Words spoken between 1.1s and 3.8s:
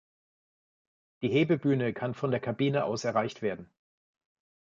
Die Hebebühne kann von der Kabine aus erreicht werden.